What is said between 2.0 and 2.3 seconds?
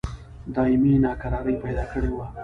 وه.